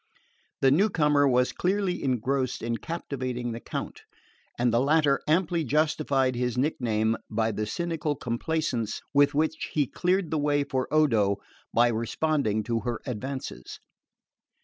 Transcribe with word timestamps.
The 0.61 0.71
newcomer 0.71 1.27
was 1.27 1.51
clearly 1.51 2.03
engrossed 2.03 2.63
in 2.63 2.77
captivating 2.77 3.51
the 3.51 3.59
Count, 3.59 4.01
and 4.57 4.73
the 4.73 4.79
latter 4.79 5.21
amply 5.27 5.63
justified 5.63 6.33
his 6.35 6.57
nick 6.57 6.81
name 6.81 7.15
by 7.29 7.51
the 7.51 7.67
cynical 7.67 8.15
complaisance 8.15 8.99
with 9.13 9.35
which 9.35 9.69
he 9.73 9.85
cleared 9.85 10.31
the 10.31 10.39
way 10.39 10.63
for 10.63 10.91
Odo 10.91 11.35
by 11.71 11.89
responding 11.89 12.63
to 12.63 12.79
her 12.79 12.99
advances. 13.05 13.79